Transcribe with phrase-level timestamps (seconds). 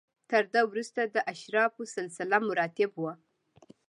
[0.29, 3.03] تر ده وروسته د اشرافو سلسله مراتب و.